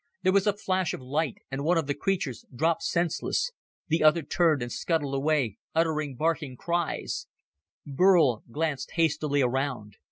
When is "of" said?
0.95-1.01, 1.77-1.85